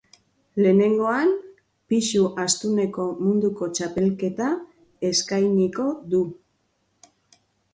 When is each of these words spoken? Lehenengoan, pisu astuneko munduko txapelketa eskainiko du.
Lehenengoan, 0.59 1.33
pisu 1.91 2.21
astuneko 2.45 3.05
munduko 3.27 3.69
txapelketa 3.75 4.49
eskainiko 5.11 5.87
du. 6.15 6.23